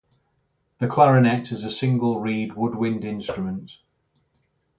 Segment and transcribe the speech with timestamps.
[0.79, 3.77] The clarinet is a single reed woodwind instrument.